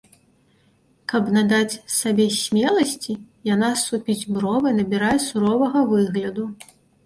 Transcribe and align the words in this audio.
Каб 1.11 1.27
надаць 1.35 1.79
сабе 1.97 2.25
смеласці, 2.39 3.13
яна 3.53 3.71
супіць 3.85 4.21
бровы, 4.35 4.75
набірае 4.81 5.15
суровага 5.31 5.89
выгляду. 5.95 6.53